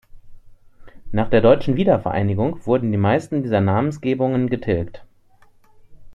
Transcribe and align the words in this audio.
Nach 1.11 1.29
der 1.29 1.41
Deutschen 1.41 1.75
Wiedervereinigung 1.77 2.65
wurden 2.65 2.91
die 2.91 2.97
meisten 2.97 3.43
dieser 3.43 3.61
Namensgebungen 3.61 4.49
getilgt. 4.49 5.03